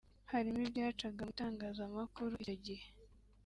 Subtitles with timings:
[0.31, 2.87] Harimo ibyacaga mu itangazamakuru icyo gihe